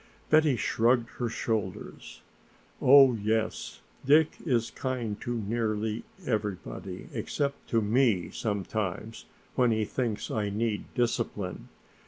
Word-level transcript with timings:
Betty 0.31 0.55
shrugged 0.55 1.11
her 1.19 1.29
shoulders. 1.29 2.23
"Oh 2.81 3.13
yes, 3.13 3.81
Dick 4.03 4.37
is 4.43 4.71
kind 4.71 5.21
to 5.21 5.37
nearly 5.41 6.03
everybody, 6.25 7.07
except 7.13 7.69
to 7.69 7.83
me 7.83 8.31
sometimes 8.31 9.25
when 9.53 9.69
he 9.69 9.85
thinks 9.85 10.31
I 10.31 10.49
need 10.49 10.85
discipline. 10.95 11.69